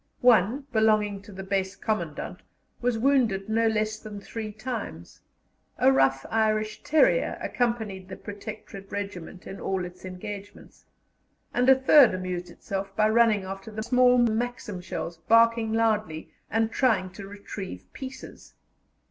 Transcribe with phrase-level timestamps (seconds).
[0.21, 2.39] One, belonging to the Base Commandant,
[2.81, 5.21] was wounded no less than three times;
[5.77, 10.85] a rough Irish terrier accompanied the Protectorate Regiment in all its engagements;
[11.53, 16.71] and a third amused itself by running after the small Maxim shells, barking loudly, and
[16.71, 18.55] trying to retrieve pieces.